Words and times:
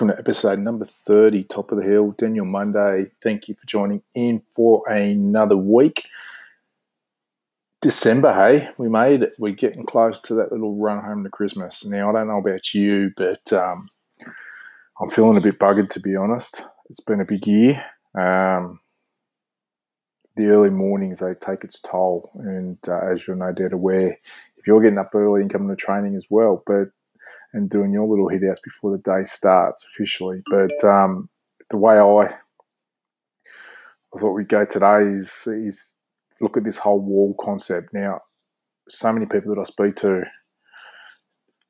welcome 0.00 0.16
to 0.16 0.18
episode 0.18 0.58
number 0.58 0.86
30, 0.86 1.44
Top 1.44 1.70
of 1.70 1.76
the 1.76 1.84
Hill. 1.84 2.14
Daniel 2.16 2.46
Monday, 2.46 3.10
thank 3.22 3.48
you 3.48 3.54
for 3.54 3.66
joining 3.66 4.00
in 4.14 4.40
for 4.50 4.88
another 4.88 5.58
week. 5.58 6.06
December, 7.82 8.32
hey, 8.32 8.70
we 8.78 8.88
made 8.88 9.24
it. 9.24 9.34
We're 9.38 9.52
getting 9.52 9.84
close 9.84 10.22
to 10.22 10.34
that 10.36 10.52
little 10.52 10.74
run 10.74 11.04
home 11.04 11.22
to 11.24 11.28
Christmas. 11.28 11.84
Now, 11.84 12.08
I 12.08 12.12
don't 12.14 12.28
know 12.28 12.38
about 12.38 12.72
you, 12.72 13.10
but 13.14 13.52
um, 13.52 13.90
I'm 14.98 15.10
feeling 15.10 15.36
a 15.36 15.42
bit 15.42 15.58
buggered 15.58 15.90
to 15.90 16.00
be 16.00 16.16
honest. 16.16 16.64
It's 16.88 17.00
been 17.00 17.20
a 17.20 17.26
big 17.26 17.46
year. 17.46 17.84
Um, 18.18 18.80
the 20.36 20.46
early 20.46 20.70
mornings, 20.70 21.18
they 21.18 21.34
take 21.34 21.62
its 21.62 21.78
toll. 21.78 22.30
And 22.36 22.78
uh, 22.88 23.00
as 23.12 23.26
you're 23.26 23.36
no 23.36 23.52
doubt 23.52 23.74
aware, 23.74 24.16
if 24.56 24.66
you're 24.66 24.80
getting 24.80 24.98
up 24.98 25.14
early 25.14 25.42
and 25.42 25.52
coming 25.52 25.68
to 25.68 25.76
training 25.76 26.16
as 26.16 26.26
well, 26.30 26.62
but 26.66 26.88
and 27.52 27.70
doing 27.70 27.92
your 27.92 28.06
little 28.06 28.28
hit 28.28 28.42
outs 28.48 28.60
before 28.60 28.92
the 28.92 29.02
day 29.02 29.24
starts 29.24 29.84
officially. 29.84 30.42
But 30.50 30.84
um, 30.84 31.28
the 31.70 31.76
way 31.76 31.94
I 31.98 32.34
I 34.14 34.18
thought 34.18 34.34
we'd 34.34 34.48
go 34.48 34.64
today 34.64 35.02
is 35.16 35.46
is 35.46 35.92
look 36.40 36.56
at 36.56 36.64
this 36.64 36.78
whole 36.78 37.00
wall 37.00 37.34
concept. 37.40 37.92
Now, 37.92 38.20
so 38.88 39.12
many 39.12 39.26
people 39.26 39.54
that 39.54 39.60
I 39.60 39.64
speak 39.64 39.96
to, 39.96 40.24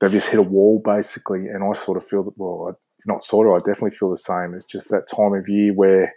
they've 0.00 0.10
just 0.10 0.30
hit 0.30 0.40
a 0.40 0.42
wall 0.42 0.80
basically, 0.84 1.48
and 1.48 1.64
I 1.64 1.72
sort 1.72 1.96
of 1.96 2.06
feel 2.06 2.22
that 2.24 2.38
well, 2.38 2.78
not 3.06 3.24
sort 3.24 3.46
of, 3.46 3.54
I 3.54 3.58
definitely 3.58 3.96
feel 3.96 4.10
the 4.10 4.16
same. 4.16 4.54
It's 4.54 4.66
just 4.66 4.90
that 4.90 5.08
time 5.08 5.34
of 5.34 5.48
year 5.48 5.72
where 5.72 6.14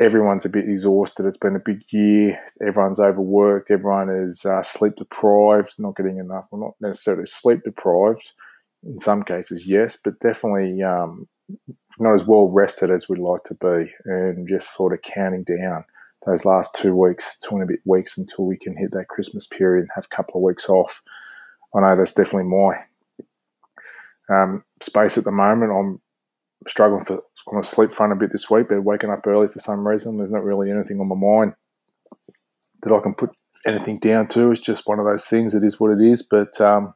everyone's 0.00 0.44
a 0.44 0.50
bit 0.50 0.68
exhausted. 0.68 1.26
It's 1.26 1.36
been 1.36 1.56
a 1.56 1.60
big 1.60 1.82
year. 1.90 2.40
Everyone's 2.60 3.00
overworked. 3.00 3.70
Everyone 3.70 4.08
is 4.08 4.44
uh, 4.44 4.62
sleep 4.62 4.96
deprived, 4.96 5.74
not 5.78 5.96
getting 5.96 6.18
enough. 6.18 6.46
Well, 6.50 6.60
not 6.60 6.88
necessarily 6.88 7.26
sleep 7.26 7.62
deprived, 7.64 8.32
in 8.84 8.98
some 8.98 9.22
cases, 9.22 9.66
yes, 9.66 9.96
but 10.02 10.20
definitely 10.20 10.82
um, 10.82 11.28
not 11.98 12.14
as 12.14 12.24
well 12.24 12.48
rested 12.48 12.90
as 12.90 13.08
we'd 13.08 13.18
like 13.18 13.44
to 13.44 13.54
be, 13.54 13.92
and 14.04 14.48
just 14.48 14.74
sort 14.74 14.92
of 14.92 15.02
counting 15.02 15.44
down 15.44 15.84
those 16.26 16.44
last 16.44 16.74
two 16.74 16.94
weeks, 16.94 17.38
two 17.38 17.54
and 17.54 17.64
a 17.64 17.66
bit 17.66 17.80
weeks 17.84 18.18
until 18.18 18.46
we 18.46 18.56
can 18.56 18.76
hit 18.76 18.90
that 18.92 19.08
Christmas 19.08 19.46
period 19.46 19.82
and 19.82 19.90
have 19.94 20.06
a 20.10 20.16
couple 20.16 20.36
of 20.36 20.42
weeks 20.42 20.68
off. 20.68 21.02
I 21.74 21.80
know 21.80 21.96
that's 21.96 22.12
definitely 22.12 22.50
my 22.50 22.76
um, 24.28 24.64
space 24.82 25.18
at 25.18 25.24
the 25.24 25.30
moment. 25.30 25.72
I'm 25.72 26.00
struggling 26.66 27.04
for 27.04 27.22
on 27.46 27.58
a 27.58 27.62
sleep 27.62 27.90
front 27.90 28.12
a 28.12 28.16
bit 28.16 28.30
this 28.30 28.50
week, 28.50 28.68
but 28.68 28.82
waking 28.82 29.10
up 29.10 29.26
early 29.26 29.48
for 29.48 29.58
some 29.58 29.86
reason. 29.86 30.16
There's 30.16 30.30
not 30.30 30.44
really 30.44 30.70
anything 30.70 31.00
on 31.00 31.08
my 31.08 31.16
mind 31.16 31.54
that 32.82 32.92
I 32.92 33.00
can 33.00 33.14
put 33.14 33.30
anything 33.66 33.98
down 33.98 34.28
to. 34.28 34.50
It's 34.50 34.60
just 34.60 34.86
one 34.86 34.98
of 34.98 35.06
those 35.06 35.26
things. 35.26 35.54
It 35.54 35.64
is 35.64 35.80
what 35.80 35.92
it 35.92 36.00
is. 36.00 36.22
But 36.22 36.60
um, 36.60 36.94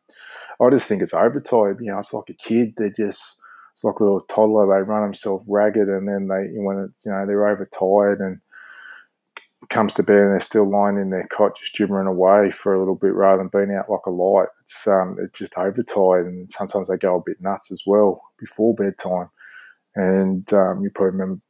I 0.63 0.71
just 0.71 0.87
think 0.89 1.03
it's 1.03 1.15
overtired. 1.15 1.81
You 1.81 1.91
know, 1.91 1.99
it's 1.99 2.13
like 2.15 2.31
a 2.31 2.35
kid. 2.35 2.75
They're 2.77 2.91
just 2.91 3.39
it's 3.73 3.85
like 3.85 3.99
a 4.01 4.05
little 4.05 4.21
toddler. 4.23 4.67
They 4.67 4.83
run 4.83 5.03
themselves 5.03 5.45
ragged, 5.49 5.89
and 5.89 6.07
then 6.07 6.29
they 6.29 6.49
when 6.59 6.79
it's 6.79 7.05
you 7.05 7.13
know 7.13 7.27
they're 7.27 7.49
overtired 7.49 8.21
and 8.21 8.41
comes 9.71 9.95
to 9.95 10.03
bed 10.03 10.19
and 10.19 10.33
they're 10.33 10.41
still 10.41 10.69
lying 10.69 10.97
in 10.97 11.11
their 11.11 11.27
cot 11.31 11.57
just 11.57 11.75
gibbering 11.75 12.07
away 12.07 12.51
for 12.51 12.75
a 12.75 12.79
little 12.79 12.95
bit 12.97 13.15
rather 13.15 13.39
than 13.39 13.49
being 13.49 13.77
out 13.77 13.91
like 13.91 14.07
a 14.07 14.11
light. 14.11 14.49
It's 14.61 14.87
um 14.87 15.17
it's 15.21 15.39
just 15.39 15.57
overtired, 15.57 16.27
and 16.27 16.51
sometimes 16.51 16.89
they 16.89 16.97
go 16.97 17.17
a 17.17 17.23
bit 17.25 17.41
nuts 17.41 17.73
as 17.73 17.83
well 17.87 18.23
before 18.39 18.75
bedtime. 18.75 19.31
And 19.95 20.51
um, 20.55 20.83
you 20.83 20.91
probably 20.91 21.19
remember 21.19 21.43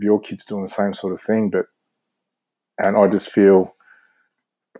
your 0.00 0.20
kids 0.20 0.44
doing 0.44 0.62
the 0.62 0.68
same 0.68 0.92
sort 0.92 1.14
of 1.14 1.20
thing, 1.20 1.50
but 1.50 1.66
and 2.78 2.96
I 2.96 3.08
just 3.08 3.30
feel 3.30 3.74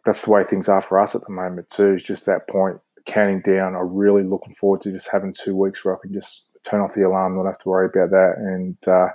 that's 0.05 0.25
the 0.25 0.31
way 0.31 0.45
things 0.45 0.69
are 0.69 0.83
for 0.83 0.99
us 1.01 1.15
at 1.15 1.23
the 1.23 1.33
moment 1.33 1.69
too. 1.69 1.93
It's 1.93 2.07
just 2.07 2.27
that 2.27 2.49
point 2.49 2.79
counting 3.07 3.41
down. 3.41 3.75
I'm 3.75 3.95
really 3.95 4.25
looking 4.25 4.53
forward 4.53 4.83
to 4.83 4.93
just 4.93 5.11
having 5.11 5.33
two 5.33 5.57
weeks 5.57 5.85
where 5.85 5.97
I 5.97 6.01
can 6.01 6.13
just 6.13 6.47
turn 6.65 6.81
off 6.81 6.95
the 6.95 7.07
alarm, 7.07 7.37
not 7.37 7.47
have 7.47 7.59
to 7.59 7.69
worry 7.69 7.87
about 7.87 8.11
that, 8.11 8.35
and 8.39 8.77
uh, 8.89 9.09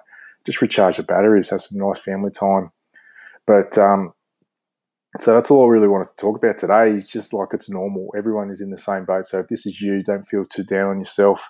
just 0.45 0.61
recharge 0.61 0.97
the 0.97 1.03
batteries, 1.03 1.49
have 1.49 1.61
some 1.61 1.77
nice 1.77 1.99
family 1.99 2.31
time. 2.31 2.71
But 3.45 3.77
um, 3.77 4.13
so 5.19 5.33
that's 5.33 5.51
all 5.51 5.65
I 5.65 5.69
really 5.69 5.89
wanted 5.89 6.05
to 6.05 6.15
talk 6.17 6.37
about 6.37 6.57
today. 6.57 6.91
Is 6.91 7.09
just 7.09 7.33
like 7.33 7.49
it's 7.53 7.69
normal. 7.69 8.13
Everyone 8.17 8.49
is 8.49 8.61
in 8.61 8.69
the 8.69 8.77
same 8.77 9.05
boat. 9.05 9.25
So 9.25 9.39
if 9.39 9.47
this 9.47 9.65
is 9.65 9.81
you, 9.81 10.01
don't 10.01 10.23
feel 10.23 10.45
too 10.45 10.63
down 10.63 10.89
on 10.89 10.99
yourself. 10.99 11.49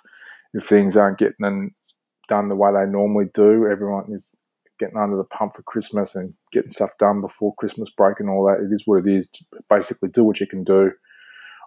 If 0.52 0.64
things 0.64 0.96
aren't 0.96 1.18
getting 1.18 1.70
done 2.28 2.48
the 2.48 2.56
way 2.56 2.72
they 2.72 2.90
normally 2.90 3.26
do, 3.32 3.66
everyone 3.66 4.12
is 4.12 4.34
getting 4.78 4.98
under 4.98 5.16
the 5.16 5.24
pump 5.24 5.54
for 5.54 5.62
Christmas 5.62 6.16
and 6.16 6.34
getting 6.50 6.70
stuff 6.70 6.98
done 6.98 7.20
before 7.20 7.54
Christmas 7.54 7.88
break 7.88 8.18
and 8.18 8.28
all 8.28 8.44
that. 8.46 8.62
It 8.62 8.72
is 8.72 8.82
what 8.84 9.06
it 9.06 9.10
is. 9.10 9.30
Basically, 9.70 10.08
do 10.08 10.24
what 10.24 10.40
you 10.40 10.46
can 10.46 10.64
do 10.64 10.92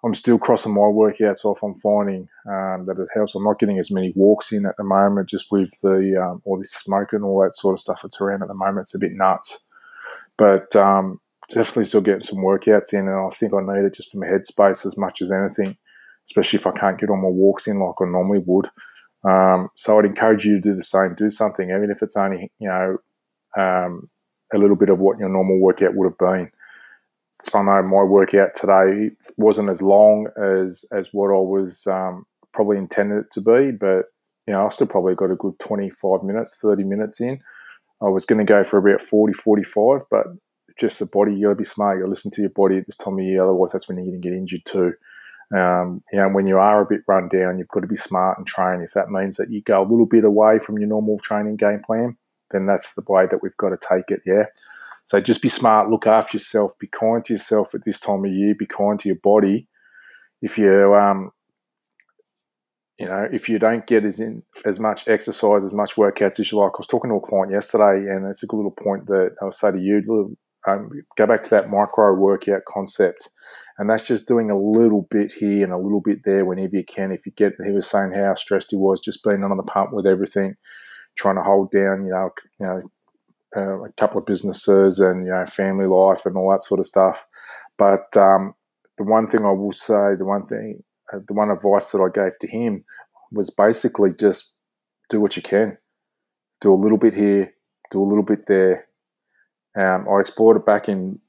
I'm 0.06 0.14
still 0.14 0.38
crossing 0.38 0.74
my 0.74 0.82
workouts 0.82 1.46
off. 1.46 1.64
I'm 1.64 1.74
finding 1.74 2.30
um, 2.48 2.86
that 2.86 3.00
it 3.00 3.10
helps. 3.12 3.34
I'm 3.34 3.44
not 3.44 3.58
getting 3.58 3.80
as 3.80 3.90
many 3.90 4.14
walks 4.16 4.52
in 4.52 4.68
at 4.68 4.78
the 4.78 4.84
moment, 4.84 5.28
just 5.28 5.52
with 5.52 5.72
the 5.82 6.22
um, 6.24 6.44
all 6.46 6.60
this 6.60 6.72
smoke 6.72 7.12
and 7.12 7.24
all 7.24 7.42
that 7.42 7.56
sort 7.56 7.74
of 7.74 7.80
stuff 7.80 8.04
that's 8.04 8.22
around 8.22 8.44
at 8.44 8.48
the 8.48 8.54
moment. 8.54 8.82
It's 8.82 8.94
a 8.94 9.00
bit 9.00 9.14
nuts, 9.14 9.64
but 10.38 10.76
um, 10.76 11.20
definitely 11.50 11.86
still 11.86 12.02
getting 12.02 12.22
some 12.22 12.38
workouts 12.38 12.94
in, 12.94 13.08
and 13.08 13.10
I 13.10 13.30
think 13.30 13.54
I 13.54 13.62
need 13.62 13.84
it 13.84 13.96
just 13.96 14.12
for 14.12 14.20
my 14.20 14.28
headspace 14.28 14.86
as 14.86 14.96
much 14.96 15.24
as 15.24 15.32
anything, 15.32 15.76
especially 16.26 16.60
if 16.60 16.68
I 16.68 16.72
can't 16.72 17.00
get 17.00 17.10
all 17.10 17.18
my 17.18 17.28
walks 17.28 17.66
in 17.66 17.80
like 17.80 17.96
I 18.00 18.06
normally 18.06 18.44
would. 18.46 18.70
Um, 19.28 19.70
so 19.76 19.98
I'd 19.98 20.06
encourage 20.06 20.46
you 20.46 20.56
to 20.56 20.62
do 20.62 20.76
the 20.76 20.84
same. 20.84 21.16
Do 21.16 21.32
something, 21.32 21.70
even 21.72 21.90
if 21.90 22.04
it's 22.04 22.16
only 22.16 22.52
you 22.60 22.68
know 22.68 22.98
um, 23.58 24.08
a 24.54 24.60
little 24.60 24.76
bit 24.76 24.90
of 24.90 25.00
what 25.00 25.18
your 25.18 25.30
normal 25.30 25.60
workout 25.60 25.96
would 25.96 26.12
have 26.12 26.18
been. 26.20 26.52
I 27.54 27.62
know 27.62 27.84
my 27.84 28.04
workout 28.04 28.56
today 28.56 29.12
wasn't 29.38 29.70
as 29.70 29.82
long 29.82 30.28
as 30.42 30.86
as 30.92 31.14
what 31.14 31.30
I 31.30 31.40
was 31.40 31.88
um, 31.88 32.26
probably 32.52 32.78
intended 32.78 33.26
it 33.26 33.32
to 33.32 33.42
be, 33.42 33.72
but 33.72 34.06
you 34.48 34.54
know 34.54 34.66
I 34.66 34.70
still 34.70 34.88
probably 34.88 35.16
got 35.16 35.32
a 35.32 35.36
good 35.36 35.60
25 35.60 36.24
minutes, 36.24 36.60
30 36.62 36.84
minutes 36.84 37.22
in. 37.22 37.40
I 38.02 38.10
was 38.10 38.26
going 38.26 38.46
to 38.46 38.52
go 38.52 38.64
for 38.64 38.78
about 38.78 39.02
40, 39.02 39.34
45, 39.34 40.02
but 40.12 40.28
just 40.78 41.00
the 41.00 41.06
body, 41.06 41.34
you 41.34 41.44
got 41.44 41.50
to 41.50 41.56
be 41.56 41.64
smart. 41.64 41.98
You 41.98 42.04
got 42.04 42.08
to 42.08 42.10
listen 42.10 42.32
to 42.32 42.42
your 42.42 42.50
body 42.50 42.78
at 42.78 42.86
this 42.86 42.98
time 42.98 43.18
of 43.18 43.24
year, 43.24 43.44
otherwise 43.44 43.72
that's 43.72 43.88
when 43.88 43.98
you're 43.98 44.08
going 44.08 44.22
to 44.22 44.30
get 44.30 44.38
injured 44.38 44.66
too. 44.66 44.94
Um, 45.56 46.04
you 46.12 46.20
know, 46.20 46.28
when 46.30 46.48
you 46.48 46.58
are 46.58 46.82
a 46.82 46.86
bit 46.86 47.02
run 47.08 47.30
down, 47.30 47.58
you've 47.58 47.70
got 47.70 47.82
to 47.82 47.88
be 47.88 47.96
smart 47.96 48.38
and 48.38 48.48
train. 48.48 48.82
If 48.82 48.94
that 48.94 49.10
means 49.10 49.38
that 49.38 49.52
you 49.52 49.62
go 49.62 49.82
a 49.82 49.88
little 49.88 50.06
bit 50.06 50.26
away 50.26 50.60
from 50.60 50.78
your 50.78 50.90
normal 50.90 51.20
training 51.20 51.56
game 51.56 51.80
plan, 51.80 52.18
then 52.52 52.66
that's 52.66 52.94
the 52.94 53.04
way 53.08 53.28
that 53.28 53.42
we've 53.42 53.58
got 53.58 53.70
to 53.70 53.78
take 53.78 54.12
it. 54.12 54.22
Yeah. 54.26 54.46
So 55.06 55.20
just 55.20 55.42
be 55.42 55.50
smart, 55.50 55.90
look 55.90 56.08
after 56.08 56.38
yourself, 56.38 56.74
be 56.80 56.88
kind 56.88 57.24
to 57.26 57.34
yourself 57.34 57.74
at 57.74 57.86
this 57.86 58.00
time 58.00 58.26
of 58.26 58.34
year, 58.34 58.56
be 58.58 58.66
kind 58.66 59.00
to 59.00 59.08
your 59.08 59.20
body. 59.24 59.68
If 60.42 60.58
you 60.58 60.96
um, 60.96 61.32
you 62.98 63.08
know, 63.08 63.28
if 63.32 63.50
you 63.50 63.60
don't 63.60 63.86
get 63.86 64.06
as 64.06 64.20
in 64.20 64.44
as 64.66 64.80
much 64.80 65.08
exercise, 65.08 65.64
as 65.64 65.74
much 65.74 65.96
workouts 65.96 66.40
as 66.40 66.52
you 66.52 66.60
like, 66.60 66.72
I 66.72 66.80
was 66.80 66.88
talking 66.88 67.12
to 67.12 67.18
a 67.18 67.22
client 67.22 67.52
yesterday, 67.52 68.10
and 68.10 68.26
it's 68.28 68.42
a 68.42 68.48
good 68.48 68.58
little 68.58 68.72
point 68.72 69.08
that 69.08 69.36
I'll 69.42 69.52
say 69.52 69.72
to 69.72 69.80
you. 69.80 70.38
Um, 70.68 70.90
go 71.16 71.28
back 71.28 71.44
to 71.44 71.50
that 71.52 71.70
micro 71.70 72.16
workout 72.16 72.64
concept, 72.68 73.30
and 73.78 73.90
that's 73.90 74.08
just 74.08 74.28
doing 74.28 74.50
a 74.50 74.58
little 74.58 75.08
bit 75.12 75.34
here 75.34 75.64
and 75.64 75.74
a 75.74 75.78
little 75.78 76.02
bit 76.02 76.24
there 76.24 76.46
whenever 76.46 76.78
you 76.78 76.86
can. 76.86 77.12
If 77.12 77.26
you 77.26 77.34
get, 77.34 77.54
he 77.64 77.72
was 77.72 77.88
saying 77.88 78.14
how 78.14 78.34
stressed 78.34 78.72
he 78.72 78.78
was, 78.78 79.02
just 79.02 79.24
being 79.24 79.44
on 79.44 79.56
the 79.56 79.64
pump 79.64 79.92
with 79.92 80.08
everything, 80.08 80.56
trying 81.18 81.36
to 81.36 81.44
hold 81.44 81.72
down, 81.72 82.06
you 82.06 82.12
know, 82.12 82.30
you 82.60 82.66
know, 82.66 82.82
uh, 83.56 83.84
a 83.84 83.92
couple 83.94 84.20
of 84.20 84.26
businesses 84.26 85.00
and 85.00 85.26
you 85.26 85.32
know 85.32 85.46
family 85.46 85.86
life 85.86 86.26
and 86.26 86.36
all 86.36 86.52
that 86.52 86.64
sort 86.64 86.80
of 86.80 86.86
stuff. 86.86 87.26
But 87.78 88.16
um, 88.18 88.56
the 88.98 89.04
one 89.04 89.28
thing 89.28 89.46
I 89.46 89.52
will 89.52 89.72
say, 89.72 90.16
the 90.18 90.26
one 90.26 90.46
thing, 90.46 90.84
uh, 91.14 91.20
the 91.28 91.34
one 91.34 91.50
advice 91.50 91.92
that 91.92 92.00
I 92.00 92.10
gave 92.14 92.38
to 92.40 92.48
him 92.48 92.86
was 93.32 93.50
basically 93.50 94.12
just 94.12 94.54
do 95.10 95.20
what 95.20 95.36
you 95.36 95.42
can, 95.42 95.78
do 96.62 96.74
a 96.74 96.76
little 96.76 96.98
bit 96.98 97.16
here, 97.16 97.54
do 97.92 98.02
a 98.02 98.08
little 98.08 98.24
bit 98.24 98.46
there. 98.48 98.88
Um, 99.78 100.08
I 100.10 100.22
explored 100.22 100.56
it 100.56 100.66
back 100.66 100.88
in, 100.88 101.20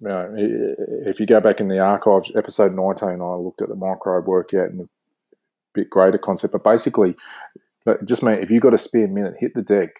if 1.04 1.18
you 1.18 1.26
go 1.26 1.40
back 1.40 1.60
in 1.60 1.66
the 1.66 1.80
archives, 1.80 2.30
episode 2.36 2.74
19, 2.74 3.20
I 3.20 3.34
looked 3.34 3.60
at 3.60 3.68
the 3.68 3.74
micro 3.74 4.20
workout 4.20 4.70
and 4.70 4.82
a 4.82 4.88
bit 5.74 5.90
greater 5.90 6.18
concept. 6.18 6.52
But 6.52 6.62
basically, 6.62 7.16
just 8.04 8.22
mean 8.22 8.38
if 8.38 8.50
you've 8.50 8.62
got 8.62 8.74
a 8.74 8.78
spare 8.78 9.08
minute, 9.08 9.34
hit 9.40 9.54
the 9.54 9.62
deck, 9.62 9.90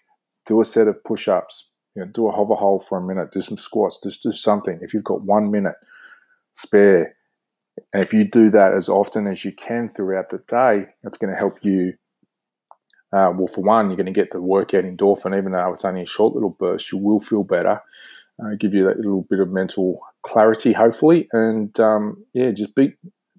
do 0.44 0.60
a 0.60 0.64
set 0.64 0.86
of 0.86 1.02
push 1.02 1.26
ups, 1.26 1.72
you 1.96 2.04
know, 2.04 2.08
do 2.12 2.28
a 2.28 2.32
hover 2.32 2.54
hold 2.54 2.86
for 2.86 2.98
a 2.98 3.02
minute, 3.02 3.32
do 3.32 3.40
some 3.40 3.56
squats, 3.56 3.98
just 4.02 4.22
do 4.22 4.30
something. 4.30 4.78
If 4.82 4.92
you've 4.92 5.02
got 5.02 5.22
one 5.22 5.50
minute 5.50 5.74
spare, 6.52 7.16
and 7.92 8.02
if 8.02 8.12
you 8.12 8.28
do 8.28 8.50
that 8.50 8.74
as 8.74 8.88
often 8.88 9.26
as 9.26 9.44
you 9.44 9.52
can 9.52 9.88
throughout 9.88 10.28
the 10.28 10.38
day, 10.46 10.86
that's 11.02 11.16
going 11.16 11.32
to 11.32 11.38
help 11.38 11.58
you. 11.62 11.94
Uh, 13.12 13.32
well, 13.34 13.46
for 13.46 13.62
one, 13.62 13.88
you're 13.88 13.96
going 13.96 14.06
to 14.06 14.12
get 14.12 14.30
the 14.30 14.42
workout 14.42 14.84
endorphin, 14.84 15.36
even 15.36 15.52
though 15.52 15.72
it's 15.72 15.84
only 15.84 16.02
a 16.02 16.06
short 16.06 16.34
little 16.34 16.50
burst. 16.50 16.92
You 16.92 16.98
will 16.98 17.20
feel 17.20 17.44
better, 17.44 17.80
uh, 18.42 18.56
give 18.58 18.74
you 18.74 18.84
that 18.86 18.98
little 18.98 19.26
bit 19.30 19.40
of 19.40 19.48
mental 19.48 20.00
clarity, 20.22 20.72
hopefully, 20.72 21.28
and 21.32 21.78
um, 21.80 22.24
yeah, 22.34 22.50
just 22.50 22.74
be. 22.74 22.94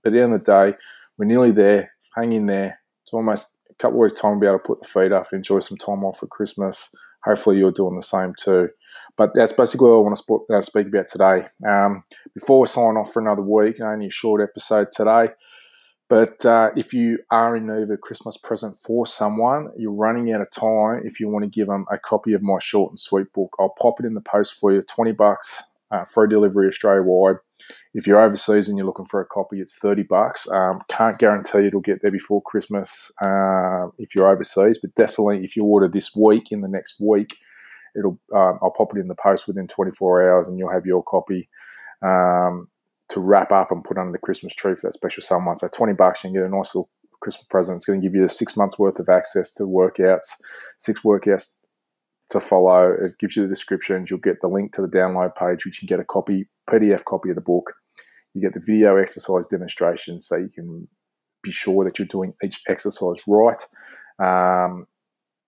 At 0.06 0.13
the 0.13 0.21
end 0.21 0.33
of 0.33 0.45
the 0.45 0.51
day, 0.51 0.77
we're 1.18 1.25
nearly 1.25 1.51
there. 1.51 1.92
Hang 2.15 2.31
in 2.31 2.45
there. 2.45 2.80
It's 3.04 3.12
almost 3.12 3.56
a 3.69 3.74
couple 3.74 3.98
of 3.98 4.04
weeks' 4.09 4.21
time 4.21 4.36
to 4.36 4.39
be 4.39 4.48
able 4.48 4.59
to 4.59 4.63
put 4.63 4.81
the 4.81 4.88
feet 4.88 5.12
up, 5.12 5.27
enjoy 5.33 5.59
some 5.59 5.77
time 5.77 6.06
off 6.06 6.19
for 6.19 6.27
Christmas 6.27 6.94
hopefully 7.27 7.57
you're 7.57 7.71
doing 7.71 7.95
the 7.95 8.01
same 8.01 8.33
too. 8.39 8.69
But 9.18 9.31
that's 9.33 9.53
basically 9.53 9.89
all 9.89 10.06
I 10.06 10.09
want 10.09 10.21
to 10.50 10.56
uh, 10.56 10.62
speak 10.62 10.88
about 10.88 11.07
today. 11.07 11.47
Um, 11.68 12.03
before 12.33 12.59
we 12.62 12.68
sign 12.68 12.97
off 12.97 13.12
for 13.12 13.21
another 13.21 13.41
week, 13.41 13.81
only 13.81 14.07
a 14.07 14.12
short 14.12 14.41
episode 14.41 14.91
today. 14.91 15.29
But 16.09 16.45
uh, 16.45 16.69
if 16.77 16.94
you 16.94 17.19
are 17.31 17.57
in 17.57 17.68
need 17.68 17.83
of 17.83 17.89
a 17.89 17.97
Christmas 17.97 18.38
present 18.38 18.79
for 18.79 19.06
someone, 19.06 19.71
you're 19.75 19.91
running 19.91 20.31
out 20.31 20.39
of 20.39 20.50
time. 20.51 21.01
If 21.03 21.19
you 21.19 21.27
want 21.27 21.44
to 21.44 21.50
give 21.50 21.68
them 21.68 21.85
a 21.91 21.97
copy 21.97 22.33
of 22.33 22.41
my 22.41 22.59
short 22.59 22.91
and 22.91 23.00
sweet 23.00 23.33
book, 23.33 23.56
I'll 23.59 23.75
pop 23.81 24.00
it 24.00 24.06
in 24.06 24.13
the 24.13 24.21
post 24.21 24.53
for 24.53 24.71
you. 24.71 24.81
Twenty 24.81 25.12
bucks, 25.12 25.63
uh, 25.91 26.05
free 26.05 26.27
delivery 26.27 26.67
Australia 26.67 27.03
wide. 27.03 27.37
If 27.93 28.07
you're 28.07 28.21
overseas 28.21 28.69
and 28.69 28.77
you're 28.77 28.87
looking 28.87 29.05
for 29.05 29.21
a 29.21 29.25
copy, 29.25 29.59
it's 29.59 29.77
thirty 29.77 30.03
bucks. 30.03 30.49
Um, 30.51 30.81
can't 30.89 31.17
guarantee 31.17 31.67
it'll 31.67 31.81
get 31.81 32.01
there 32.01 32.11
before 32.11 32.41
Christmas 32.43 33.11
uh, 33.21 33.87
if 33.97 34.15
you're 34.15 34.29
overseas, 34.29 34.79
but 34.81 34.95
definitely 34.95 35.43
if 35.43 35.55
you 35.55 35.63
order 35.63 35.87
this 35.87 36.15
week 36.15 36.51
in 36.51 36.61
the 36.61 36.67
next 36.67 36.95
week, 36.99 37.37
it'll 37.97 38.19
um, 38.35 38.59
I'll 38.61 38.73
pop 38.75 38.95
it 38.95 38.99
in 38.99 39.07
the 39.07 39.15
post 39.15 39.47
within 39.47 39.67
24 39.67 40.29
hours 40.29 40.47
and 40.47 40.57
you'll 40.57 40.71
have 40.71 40.85
your 40.85 41.03
copy. 41.03 41.49
Um, 42.01 42.69
to 43.09 43.21
wrap 43.21 43.51
up 43.51 43.71
and 43.71 43.85
put 43.85 43.97
under 43.97 44.11
the 44.11 44.17
Christmas 44.17 44.53
tree 44.53 44.75
for 44.75 44.87
that 44.87 44.93
special 44.93 45.23
someone. 45.23 45.57
So 45.57 45.69
20 45.69 45.93
bucks, 45.93 46.23
you 46.23 46.29
can 46.29 46.41
get 46.41 46.43
a 46.43 46.49
nice 46.49 46.75
little 46.75 46.89
Christmas 47.21 47.45
present. 47.45 47.77
It's 47.77 47.85
going 47.85 48.01
to 48.01 48.05
give 48.07 48.15
you 48.15 48.27
six 48.27 48.57
months 48.57 48.77
worth 48.77 48.99
of 48.99 49.09
access 49.09 49.53
to 49.53 49.63
workouts, 49.63 50.33
six 50.77 51.01
workouts 51.01 51.55
to 52.29 52.39
follow. 52.39 52.91
It 52.91 53.18
gives 53.19 53.35
you 53.35 53.44
the 53.44 53.50
descriptions. 53.50 54.09
You'll 54.09 54.19
get 54.19 54.41
the 54.41 54.47
link 54.47 54.74
to 54.74 54.81
the 54.81 54.88
download 54.88 55.35
page, 55.35 55.65
which 55.65 55.81
you 55.81 55.88
can 55.88 55.95
get 55.95 56.01
a 56.01 56.06
copy, 56.06 56.47
PDF 56.69 57.03
copy 57.06 57.29
of 57.29 57.35
the 57.35 57.41
book. 57.41 57.74
You 58.33 58.41
get 58.41 58.53
the 58.53 58.63
video 58.65 58.97
exercise 58.97 59.45
demonstrations 59.47 60.27
so 60.27 60.38
you 60.38 60.50
can 60.50 60.88
be 61.41 61.51
sure 61.51 61.85
that 61.85 61.97
you're 61.97 62.07
doing 62.07 62.33
each 62.44 62.62
exercise 62.68 63.18
right. 63.27 63.63
Um, 64.19 64.88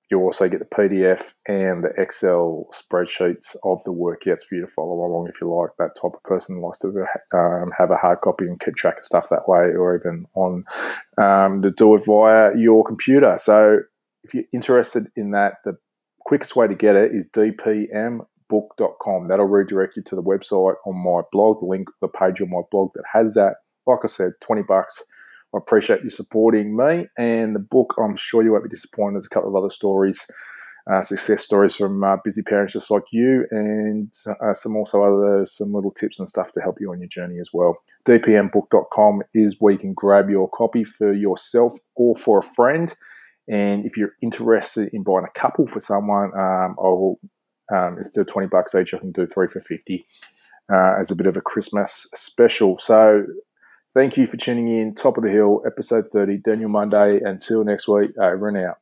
you 0.10 0.20
also 0.20 0.50
get 0.50 0.60
the 0.60 0.66
PDF 0.66 1.34
and 1.48 1.84
the 1.84 1.90
Excel 2.02 2.68
spreadsheets 2.74 3.56
of 3.64 3.84
the 3.84 3.94
workouts 3.94 4.42
for 4.42 4.56
you 4.56 4.62
to 4.62 4.68
follow 4.68 5.06
along 5.06 5.28
if 5.28 5.40
you 5.40 5.54
like 5.54 5.70
that 5.78 5.96
type 6.02 6.16
of 6.16 6.24
person 6.24 6.62
likes 6.62 6.80
to 6.80 6.88
um, 7.34 7.72
have 7.78 7.92
a 7.92 7.96
hard 7.96 8.22
copy 8.22 8.46
and 8.46 8.60
keep 8.60 8.75
track 8.75 8.98
of 8.98 9.06
stuff 9.06 9.30
that 9.30 9.48
way, 9.48 9.75
or 9.75 9.96
even 9.96 10.25
on 10.34 10.64
um, 11.22 11.62
to 11.62 11.70
do 11.70 11.94
it 11.94 12.04
via 12.08 12.58
your 12.58 12.84
computer. 12.84 13.38
So 13.38 13.82
if 14.24 14.34
you're 14.34 14.46
interested 14.52 15.12
in 15.16 15.32
that, 15.32 15.58
the 15.64 15.78
quickest 16.25 16.56
way 16.56 16.68
to 16.68 16.75
get 16.75 16.95
it 16.95 17.12
is 17.13 17.27
dpmbook.com. 17.27 19.27
That'll 19.27 19.45
redirect 19.45 19.98
you 19.98 20.04
to 20.04 20.16
the 20.16 20.24
website 20.24 20.75
on 20.86 20.98
my 20.98 21.21
blog, 21.31 21.60
the 21.60 21.66
link, 21.66 21.88
the 22.01 22.07
page 22.07 22.42
on 22.42 22.50
my 22.50 22.62
blog 22.71 22.92
that 22.95 23.04
has 23.13 23.36
that. 23.36 23.56
Like 23.88 24.00
I 24.04 24.07
said, 24.07 24.33
20 24.42 24.63
bucks 24.63 25.04
I 25.54 25.57
appreciate 25.57 26.04
you 26.04 26.10
supporting 26.10 26.75
me 26.75 27.07
and 27.18 27.56
the 27.56 27.60
book. 27.60 27.95
I'm 27.98 28.16
sure 28.16 28.44
you 28.44 28.51
won't 28.51 28.63
be 28.63 28.69
disappointed. 28.69 29.16
There's 29.16 29.25
a 29.25 29.30
couple 29.30 29.50
of 29.50 29.56
other 29.56 29.69
stories, 29.69 30.27
uh, 30.89 31.01
success 31.01 31.44
stories 31.44 31.75
from 31.75 32.04
uh, 32.04 32.18
busy 32.24 32.44
parents 32.44 32.74
just 32.74 32.92
like 32.92 33.06
you, 33.12 33.45
and 33.50 34.13
uh, 34.27 34.54
some 34.54 34.75
also 34.75 35.04
other 35.04 35.45
some 35.45 35.74
little 35.74 35.92
tips 35.92 36.19
and 36.19 36.30
stuff 36.30 36.51
to 36.51 36.62
help 36.62 36.80
you 36.80 36.92
on 36.92 37.00
your 37.00 37.10
journey 37.10 37.39
as 37.39 37.50
well. 37.51 37.75
DPMbook.com 38.06 39.24
is 39.33 39.56
where 39.60 39.74
you 39.74 39.80
can 39.80 39.94
grab 39.94 40.30
your 40.30 40.50
copy 40.50 40.83
for 40.83 41.13
yourself 41.13 41.74
or 41.95 42.15
for 42.15 42.39
a 42.39 42.44
friend. 42.44 42.94
And 43.50 43.86
if 43.86 43.98
you're 43.98 44.13
interested 44.22 44.90
in 44.94 45.04
buying 45.04 45.25
a 45.25 45.40
couple 45.40 45.68
for 45.68 45.80
someone, 45.80 46.31
um, 46.36 46.75
I 46.80 46.88
will. 46.88 47.19
Um, 47.72 47.98
it's 48.00 48.10
still 48.10 48.25
20 48.25 48.48
bucks 48.48 48.74
each. 48.74 48.96
I 48.96 48.98
can 48.98 49.12
do 49.12 49.28
three 49.28 49.48
for 49.48 49.60
50 49.60 50.04
uh, 50.74 50.96
as 51.00 51.12
a 51.12 51.16
bit 51.16 51.28
of 51.28 51.38
a 51.38 51.42
Christmas 51.42 52.07
special. 52.16 52.80
So 52.80 53.25
Thank 53.92 54.18
you 54.18 54.28
for 54.28 54.38
tuning 54.38 54.68
in. 54.68 54.94
Top 54.94 55.18
of 55.18 55.24
the 55.24 55.31
Hill, 55.31 55.63
episode 55.66 56.07
30, 56.10 56.38
Daniel 56.38 56.69
Monday. 56.69 57.19
Until 57.24 57.63
next 57.63 57.88
week, 57.88 58.12
over 58.22 58.48
and 58.48 58.57
out. 58.57 58.78